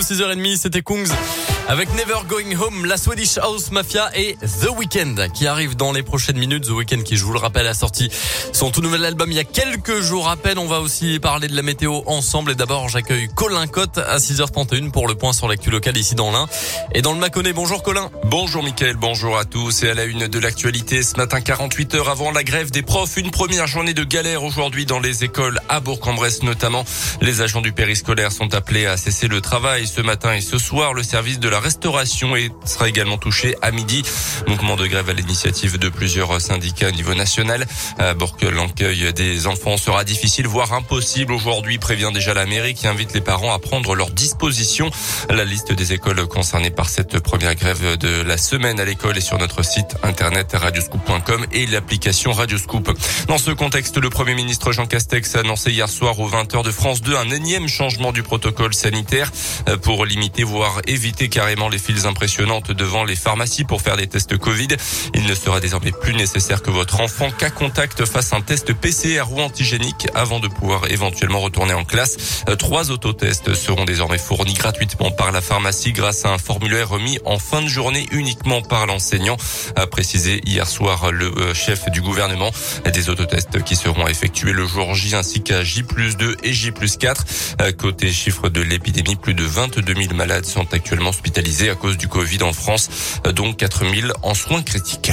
6h30, 0.00 0.56
c'était 0.56 0.82
Kungs 0.82 1.06
avec 1.68 1.92
Never 1.94 2.20
Going 2.26 2.56
Home, 2.58 2.86
la 2.86 2.96
Swedish 2.96 3.36
House 3.36 3.70
Mafia 3.72 4.10
et 4.16 4.36
The 4.36 4.70
Weeknd 4.74 5.28
qui 5.34 5.46
arrive 5.46 5.76
dans 5.76 5.92
les 5.92 6.02
prochaines 6.02 6.38
minutes. 6.38 6.64
The 6.64 6.70
Weeknd 6.70 7.02
qui, 7.02 7.18
je 7.18 7.24
vous 7.24 7.34
le 7.34 7.38
rappelle, 7.38 7.66
a 7.66 7.74
sorti 7.74 8.10
son 8.54 8.70
tout 8.70 8.80
nouvel 8.80 9.04
album 9.04 9.30
il 9.30 9.36
y 9.36 9.38
a 9.38 9.44
quelques 9.44 10.00
jours 10.00 10.30
à 10.30 10.36
peine. 10.36 10.56
On 10.56 10.66
va 10.66 10.80
aussi 10.80 11.18
parler 11.20 11.46
de 11.46 11.54
la 11.54 11.60
météo 11.60 12.00
ensemble 12.06 12.52
et 12.52 12.54
d'abord 12.54 12.88
j'accueille 12.88 13.28
Colin 13.34 13.66
Cotte 13.66 13.98
à 13.98 14.16
6h31 14.16 14.90
pour 14.90 15.06
le 15.08 15.14
point 15.14 15.34
sur 15.34 15.46
l'actu 15.46 15.70
locale 15.70 15.98
ici 15.98 16.14
dans 16.14 16.30
l'Ain 16.30 16.46
et 16.94 17.02
dans 17.02 17.12
le 17.12 17.18
Mâconnais. 17.18 17.52
Bonjour 17.52 17.82
Colin. 17.82 18.10
Bonjour 18.24 18.62
Mickaël, 18.62 18.96
bonjour 18.96 19.36
à 19.36 19.44
tous 19.44 19.82
et 19.82 19.90
à 19.90 19.94
la 19.94 20.04
une 20.04 20.26
de 20.26 20.38
l'actualité 20.38 21.02
ce 21.02 21.18
matin 21.18 21.42
48 21.42 21.96
heures 21.96 22.08
avant 22.08 22.30
la 22.30 22.44
grève 22.44 22.70
des 22.70 22.82
profs, 22.82 23.18
une 23.18 23.30
première 23.30 23.66
journée 23.66 23.92
de 23.92 24.04
galère 24.04 24.42
aujourd'hui 24.42 24.86
dans 24.86 25.00
les 25.00 25.22
écoles 25.22 25.60
à 25.68 25.80
Bourg-en-Bresse 25.80 26.42
notamment. 26.42 26.86
Les 27.20 27.42
agents 27.42 27.60
du 27.60 27.72
périscolaire 27.72 28.32
sont 28.32 28.54
appelés 28.54 28.86
à 28.86 28.96
cesser 28.96 29.28
le 29.28 29.42
travail 29.42 29.86
ce 29.86 30.00
matin 30.00 30.32
et 30.32 30.40
ce 30.40 30.56
soir. 30.56 30.94
Le 30.94 31.02
service 31.02 31.38
de 31.38 31.48
la 31.50 31.57
restauration 31.60 32.34
sera 32.64 32.88
également 32.88 33.18
touché 33.18 33.56
à 33.62 33.70
midi. 33.70 34.02
Mouvement 34.46 34.76
de 34.76 34.86
grève 34.86 35.08
à 35.10 35.12
l'initiative 35.12 35.78
de 35.78 35.88
plusieurs 35.88 36.40
syndicats 36.40 36.88
au 36.88 36.92
niveau 36.92 37.14
national. 37.14 37.66
À 37.98 38.14
Bourg, 38.14 38.36
l'accueil 38.42 39.12
des 39.12 39.46
enfants 39.46 39.76
sera 39.76 40.04
difficile, 40.04 40.46
voire 40.46 40.72
impossible 40.72 41.32
aujourd'hui, 41.32 41.78
prévient 41.78 42.10
déjà 42.12 42.34
la 42.34 42.46
mairie 42.46 42.74
qui 42.74 42.86
invite 42.86 43.14
les 43.14 43.20
parents 43.20 43.52
à 43.52 43.58
prendre 43.58 43.94
leurs 43.94 44.10
dispositions. 44.10 44.90
La 45.28 45.44
liste 45.44 45.72
des 45.72 45.92
écoles 45.92 46.26
concernées 46.26 46.70
par 46.70 46.88
cette 46.88 47.18
première 47.20 47.54
grève 47.54 47.96
de 47.96 48.22
la 48.22 48.36
semaine 48.36 48.78
à 48.80 48.84
l'école 48.84 49.16
est 49.16 49.22
sur 49.22 49.38
notre 49.38 49.64
site 49.64 49.96
internet 50.02 50.52
radioscoop.com 50.52 51.46
et 51.52 51.66
l'application 51.66 52.32
Radioscoop. 52.32 52.90
Dans 53.26 53.38
ce 53.38 53.50
contexte, 53.50 53.98
le 53.98 54.10
Premier 54.10 54.34
ministre 54.34 54.72
Jean 54.72 54.86
Castex 54.86 55.34
a 55.34 55.40
annoncé 55.40 55.70
hier 55.72 55.88
soir 55.88 56.18
aux 56.20 56.28
20h 56.28 56.64
de 56.64 56.70
France 56.70 57.02
2 57.02 57.16
un 57.16 57.30
énième 57.30 57.68
changement 57.68 58.12
du 58.12 58.22
protocole 58.22 58.74
sanitaire 58.74 59.30
pour 59.82 60.04
limiter, 60.04 60.44
voire 60.44 60.80
éviter 60.86 61.28
carrément 61.28 61.47
les 61.48 61.78
files 61.78 62.06
impressionnantes 62.06 62.72
devant 62.72 63.04
les 63.04 63.16
pharmacies 63.16 63.64
pour 63.64 63.80
faire 63.80 63.96
des 63.96 64.06
tests 64.06 64.36
Covid. 64.36 64.68
Il 65.14 65.24
ne 65.24 65.34
sera 65.34 65.60
désormais 65.60 65.92
plus 65.92 66.14
nécessaire 66.14 66.62
que 66.62 66.70
votre 66.70 67.00
enfant 67.00 67.30
cas 67.30 67.48
contact 67.48 68.04
fasse 68.04 68.34
un 68.34 68.42
test 68.42 68.74
PCR 68.74 69.24
ou 69.30 69.40
antigénique 69.40 70.08
avant 70.14 70.40
de 70.40 70.48
pouvoir 70.48 70.90
éventuellement 70.90 71.40
retourner 71.40 71.72
en 71.72 71.84
classe. 71.84 72.44
Trois 72.58 72.90
autotests 72.90 73.54
seront 73.54 73.86
désormais 73.86 74.18
fournis 74.18 74.52
gratuitement 74.52 75.10
par 75.10 75.32
la 75.32 75.40
pharmacie 75.40 75.92
grâce 75.92 76.26
à 76.26 76.32
un 76.32 76.38
formulaire 76.38 76.90
remis 76.90 77.18
en 77.24 77.38
fin 77.38 77.62
de 77.62 77.68
journée 77.68 78.06
uniquement 78.12 78.60
par 78.60 78.86
l'enseignant, 78.86 79.38
a 79.74 79.86
précisé 79.86 80.42
hier 80.44 80.68
soir 80.68 81.10
le 81.12 81.26
euh, 81.38 81.54
chef 81.54 81.90
du 81.90 82.02
gouvernement. 82.02 82.50
Des 82.92 83.08
autotests 83.08 83.62
qui 83.62 83.74
seront 83.74 84.06
effectués 84.06 84.52
le 84.52 84.66
jour 84.66 84.94
J 84.94 85.14
ainsi 85.14 85.42
qu'à 85.42 85.64
J 85.64 85.82
2 85.82 86.36
et 86.42 86.52
J 86.52 86.72
4. 87.00 87.24
Côté 87.78 88.12
chiffre 88.12 88.50
de 88.50 88.60
l'épidémie, 88.60 89.16
plus 89.16 89.34
de 89.34 89.44
22 89.44 89.94
000 89.94 90.14
malades 90.14 90.44
sont 90.44 90.66
actuellement 90.74 91.10
hospitalisés 91.10 91.27
à 91.70 91.74
cause 91.74 91.96
du 91.96 92.08
Covid 92.08 92.42
en 92.42 92.52
France, 92.52 92.88
dont 93.34 93.52
4 93.52 93.84
000 93.84 94.12
en 94.22 94.34
soins 94.34 94.62
critiques. 94.62 95.12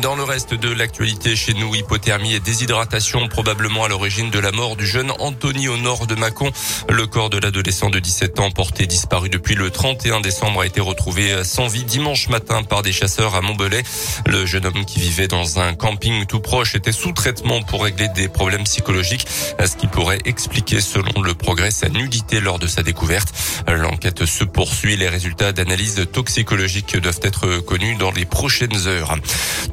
Dans 0.00 0.16
le 0.16 0.24
reste 0.24 0.54
de 0.54 0.72
l'actualité 0.72 1.36
chez 1.36 1.52
nous, 1.54 1.74
hypothermie 1.74 2.34
et 2.34 2.40
déshydratation 2.40 3.28
probablement 3.28 3.84
à 3.84 3.88
l'origine 3.88 4.30
de 4.30 4.38
la 4.38 4.50
mort 4.50 4.74
du 4.76 4.86
jeune 4.86 5.12
Anthony 5.18 5.68
au 5.68 5.76
nord 5.76 6.06
de 6.06 6.14
Mâcon. 6.14 6.50
Le 6.88 7.06
corps 7.06 7.30
de 7.30 7.38
l'adolescent 7.38 7.90
de 7.90 7.98
17 7.98 8.40
ans 8.40 8.50
porté 8.50 8.86
disparu 8.86 9.28
depuis 9.28 9.54
le 9.54 9.70
31 9.70 10.20
décembre 10.20 10.62
a 10.62 10.66
été 10.66 10.80
retrouvé 10.80 11.44
sans 11.44 11.66
vie 11.66 11.84
dimanche 11.84 12.28
matin 12.28 12.62
par 12.62 12.82
des 12.82 12.92
chasseurs 12.92 13.34
à 13.34 13.42
Montbelay. 13.42 13.82
Le 14.26 14.46
jeune 14.46 14.66
homme 14.66 14.84
qui 14.86 14.98
vivait 14.98 15.28
dans 15.28 15.60
un 15.60 15.74
camping 15.74 16.24
tout 16.26 16.40
proche 16.40 16.74
était 16.74 16.92
sous 16.92 17.12
traitement 17.12 17.62
pour 17.62 17.84
régler 17.84 18.08
des 18.08 18.28
problèmes 18.28 18.64
psychologiques, 18.64 19.26
ce 19.64 19.76
qui 19.76 19.88
pourrait 19.88 20.20
expliquer 20.24 20.80
selon 20.80 21.22
le 21.22 21.34
progrès 21.34 21.70
sa 21.70 21.88
nudité 21.88 22.40
lors 22.40 22.58
de 22.58 22.66
sa 22.66 22.82
découverte. 22.82 23.32
L'enquête 23.68 24.24
se 24.24 24.44
poursuit. 24.44 24.96
Les 24.96 25.08
résultats 25.08 25.52
d'analyse 25.52 26.06
toxicologique 26.12 26.96
doivent 26.96 27.20
être 27.22 27.58
connus 27.58 27.96
dans 27.96 28.10
les 28.10 28.24
prochaines 28.24 28.86
heures. 28.86 29.16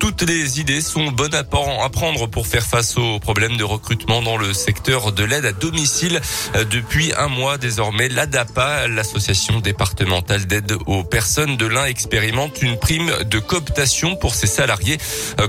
Toutes 0.10 0.28
les 0.28 0.60
idées 0.60 0.82
sont 0.82 1.12
bonnes 1.12 1.36
à 1.36 1.44
prendre 1.44 2.26
pour 2.26 2.48
faire 2.48 2.66
face 2.66 2.98
aux 2.98 3.20
problèmes 3.20 3.58
de 3.58 3.64
recrutement 3.64 4.24
dans 4.24 4.38
le 4.38 4.54
secteur 4.54 5.12
de 5.12 5.24
l'aide 5.24 5.46
à 5.46 5.52
domicile. 5.52 6.20
Depuis 6.72 7.14
un 7.16 7.28
mois 7.28 7.60
désormais, 7.60 8.10
l'ADAPA, 8.10 8.88
l'association 8.88 9.60
départementale 9.60 10.48
d'aide 10.48 10.74
aux 10.88 11.04
personnes 11.04 11.58
de 11.58 11.68
l'Ain, 11.68 11.86
expérimente 11.86 12.64
une 12.64 12.80
prime 12.80 13.12
de 13.24 13.38
cooptation 13.38 14.16
pour 14.16 14.34
ses 14.34 14.48
salariés. 14.48 14.98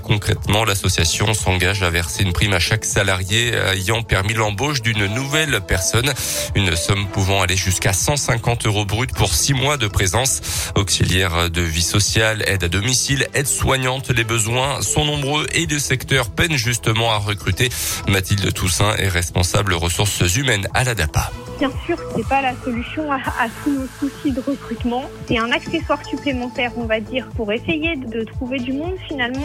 Concrètement, 0.03 0.67
l'association 0.67 1.33
s'engage 1.33 1.83
à 1.83 1.89
verser 1.89 2.23
une 2.23 2.35
prime 2.35 2.53
à 2.53 2.61
chaque 2.61 2.85
salarié 2.85 3.55
ayant 3.55 4.03
permis 4.03 4.35
l'embauche 4.35 4.83
d'une 4.83 5.07
nouvelle 5.07 5.63
personne. 5.67 6.13
Une 6.55 6.77
somme 6.77 7.07
pouvant 7.07 7.41
aller 7.41 7.57
jusqu'à 7.57 7.95
150 7.95 8.67
euros 8.67 8.85
brut 8.85 9.11
pour 9.15 9.33
six 9.33 9.55
mois 9.55 9.79
de 9.79 9.89
présence. 9.89 10.43
Auxiliaire 10.75 11.49
de 11.49 11.63
vie 11.63 11.81
sociale, 11.83 12.45
aide 12.47 12.65
à 12.65 12.69
domicile, 12.69 13.27
aide 13.33 13.49
soignante, 13.49 14.11
les 14.11 14.25
besoins 14.25 14.50
sont 14.81 15.05
nombreux 15.05 15.47
et 15.55 15.67
le 15.67 15.79
secteur 15.79 16.31
peine 16.31 16.57
justement 16.57 17.13
à 17.13 17.19
recruter. 17.19 17.69
Mathilde 18.09 18.53
Toussaint 18.53 18.95
est 18.97 19.09
responsable 19.09 19.75
ressources 19.75 20.37
humaines 20.37 20.67
à 20.75 20.85
la 20.85 20.95
DAPA. 20.95 21.31
Bien 21.61 21.71
sûr, 21.85 21.99
c'est 22.17 22.27
pas 22.27 22.41
la 22.41 22.55
solution 22.65 23.13
à, 23.13 23.19
tous 23.63 23.71
nos 23.71 23.87
soucis 23.99 24.33
de 24.33 24.41
recrutement. 24.41 25.05
C'est 25.29 25.39
un 25.39 25.53
accessoire 25.53 26.03
supplémentaire, 26.07 26.73
on 26.79 26.87
va 26.87 27.01
dire, 27.01 27.29
pour 27.37 27.53
essayer 27.53 27.97
de 27.97 28.25
trouver 28.25 28.59
du 28.59 28.73
monde 28.73 28.95
finalement. 29.07 29.45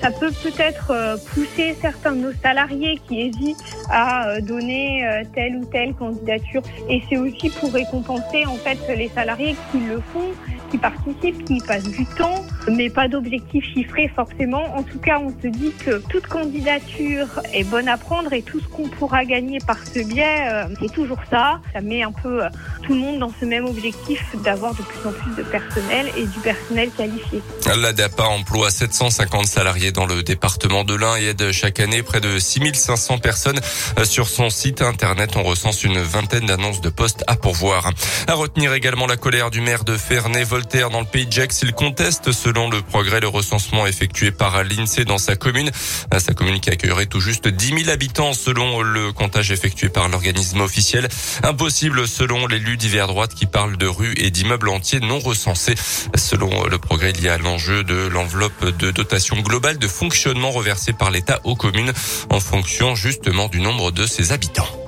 Ça 0.00 0.10
peut 0.10 0.32
peut-être 0.42 0.92
euh, 0.92 1.18
pousser 1.34 1.76
certains 1.78 2.12
de 2.12 2.20
nos 2.20 2.32
salariés 2.42 2.98
qui 3.06 3.20
hésitent 3.20 3.58
à 3.90 4.28
euh, 4.28 4.40
donner 4.40 5.06
euh, 5.06 5.24
telle 5.34 5.56
ou 5.56 5.66
telle 5.66 5.92
candidature. 5.94 6.62
Et 6.88 7.02
c'est 7.10 7.18
aussi 7.18 7.50
pour 7.50 7.70
récompenser 7.70 8.46
en 8.46 8.56
fait 8.56 8.78
les 8.96 9.10
salariés 9.10 9.54
qui 9.70 9.80
le 9.80 10.00
font, 10.14 10.30
qui 10.70 10.78
participent, 10.78 11.44
qui 11.44 11.60
passent 11.60 11.82
du 11.84 12.06
temps, 12.06 12.46
mais 12.68 12.90
pas 12.90 13.08
d'objectif 13.08 13.64
chiffré 13.74 14.10
forcément. 14.14 14.76
En 14.76 14.82
tout 14.82 14.98
cas, 14.98 15.18
on 15.18 15.30
se 15.30 15.48
dit 15.48 15.72
que 15.84 16.02
toute 16.08 16.26
candidature 16.26 17.26
est 17.52 17.64
bonne 17.64 17.88
à 17.88 17.96
prendre 17.96 18.32
et 18.32 18.42
tout 18.42 18.60
ce 18.60 18.66
qu'on 18.68 18.88
pourra 18.88 19.24
gagner 19.24 19.58
par 19.66 19.78
ce 19.78 20.00
biais, 20.00 20.66
c'est 20.80 20.92
toujours 20.92 21.20
ça. 21.30 21.60
Ça 21.72 21.80
met 21.80 22.02
un 22.02 22.12
peu 22.12 22.42
tout 22.82 22.94
le 22.94 23.00
monde 23.00 23.18
dans 23.18 23.32
ce 23.38 23.44
même 23.44 23.64
objectif 23.64 24.20
d'avoir 24.42 24.74
de 24.74 24.82
plus 24.82 25.08
en 25.08 25.12
plus 25.12 25.34
de 25.36 25.42
personnel 25.42 26.10
et 26.16 26.26
du 26.26 26.38
personnel 26.40 26.90
qualifié. 26.96 27.42
La 27.80 27.92
DAPA 27.92 28.24
emploie 28.24 28.70
750 28.70 29.46
salariés 29.46 29.92
dans 29.92 30.06
le 30.06 30.22
département 30.22 30.84
de 30.84 30.94
l'Ain 30.94 31.16
et 31.16 31.26
aide 31.26 31.50
chaque 31.52 31.80
année 31.80 32.02
près 32.02 32.20
de 32.20 32.38
6500 32.38 33.18
personnes. 33.18 33.60
Sur 34.04 34.28
son 34.28 34.50
site 34.50 34.82
internet, 34.82 35.36
on 35.36 35.42
recense 35.42 35.84
une 35.84 36.00
vingtaine 36.00 36.46
d'annonces 36.46 36.80
de 36.80 36.90
postes 36.90 37.24
à 37.26 37.36
pourvoir. 37.36 37.90
À 38.26 38.34
retenir 38.34 38.72
également 38.74 39.06
la 39.06 39.16
colère 39.16 39.50
du 39.50 39.60
maire 39.60 39.84
de 39.84 39.96
Ferney-Voltaire 39.96 40.90
dans 40.90 41.00
le 41.00 41.06
pays 41.06 41.26
de 41.26 41.32
Gex. 41.32 41.62
Il 41.62 41.72
conteste, 41.72 42.32
selon 42.52 42.68
le 42.68 42.82
progrès, 42.82 43.20
le 43.20 43.28
recensement 43.28 43.86
effectué 43.86 44.30
par 44.30 44.62
l'INSEE 44.62 45.06
dans 45.06 45.16
sa 45.16 45.36
commune. 45.36 45.70
Sa 46.18 46.34
commune 46.34 46.60
qui 46.60 46.68
accueillerait 46.68 47.06
tout 47.06 47.20
juste 47.20 47.48
10 47.48 47.84
000 47.84 47.90
habitants 47.90 48.34
selon 48.34 48.82
le 48.82 49.10
comptage 49.10 49.50
effectué 49.50 49.88
par 49.88 50.06
l'organisme 50.10 50.60
officiel. 50.60 51.08
Impossible 51.44 52.06
selon 52.06 52.46
l'élu 52.46 52.76
d'hiver 52.76 53.06
droite 53.06 53.34
qui 53.34 53.46
parle 53.46 53.78
de 53.78 53.86
rues 53.86 54.12
et 54.18 54.30
d'immeubles 54.30 54.68
entiers 54.68 55.00
non 55.00 55.18
recensés. 55.18 55.76
Selon 56.14 56.66
le 56.66 56.76
progrès, 56.76 57.14
il 57.16 57.24
y 57.24 57.28
a 57.28 57.38
l'enjeu 57.38 57.84
de 57.84 58.08
l'enveloppe 58.08 58.66
de 58.76 58.90
dotation 58.90 59.40
globale 59.40 59.78
de 59.78 59.88
fonctionnement 59.88 60.50
reversée 60.50 60.92
par 60.92 61.10
l'État 61.10 61.40
aux 61.44 61.56
communes 61.56 61.94
en 62.28 62.40
fonction 62.40 62.94
justement 62.94 63.48
du 63.48 63.60
nombre 63.60 63.92
de 63.92 64.06
ses 64.06 64.32
habitants. 64.32 64.81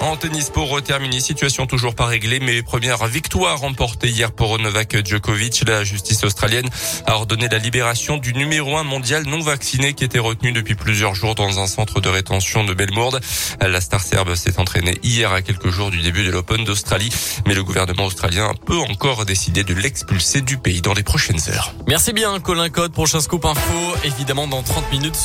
En 0.00 0.16
tennis 0.16 0.48
pour 0.48 0.82
terminer, 0.82 1.20
situation 1.20 1.66
toujours 1.66 1.94
pas 1.94 2.06
réglée, 2.06 2.40
mais 2.40 2.62
première 2.62 3.06
victoire 3.06 3.58
remportée 3.58 4.08
hier 4.08 4.32
pour 4.32 4.58
Novak 4.58 5.06
Djokovic. 5.06 5.62
La 5.66 5.84
justice 5.84 6.24
australienne 6.24 6.68
a 7.06 7.16
ordonné 7.16 7.48
la 7.48 7.58
libération 7.58 8.16
du 8.16 8.32
numéro 8.32 8.78
un 8.78 8.82
mondial 8.82 9.24
non 9.26 9.40
vacciné 9.40 9.92
qui 9.92 10.04
était 10.04 10.18
retenu 10.18 10.52
depuis 10.52 10.74
plusieurs 10.74 11.14
jours 11.14 11.34
dans 11.34 11.60
un 11.60 11.66
centre 11.66 12.00
de 12.00 12.08
rétention 12.08 12.64
de 12.64 12.72
Melbourne. 12.72 13.20
La 13.60 13.80
star 13.82 14.00
serbe 14.00 14.34
s'est 14.36 14.58
entraînée 14.58 14.98
hier 15.02 15.32
à 15.32 15.42
quelques 15.42 15.68
jours 15.68 15.90
du 15.90 16.00
début 16.00 16.24
de 16.24 16.30
l'Open 16.30 16.64
d'Australie, 16.64 17.12
mais 17.46 17.54
le 17.54 17.62
gouvernement 17.62 18.06
australien 18.06 18.54
peut 18.64 18.78
encore 18.78 19.26
décider 19.26 19.64
de 19.64 19.74
l'expulser 19.74 20.40
du 20.40 20.56
pays 20.56 20.80
dans 20.80 20.94
les 20.94 21.02
prochaines 21.02 21.40
heures. 21.50 21.74
Merci 21.86 22.14
bien, 22.14 22.40
Colin 22.40 22.70
Code. 22.70 22.92
Prochain 22.92 23.20
scoop 23.20 23.44
info, 23.44 23.94
évidemment 24.04 24.46
dans 24.46 24.62
30 24.62 24.90
minutes. 24.92 25.18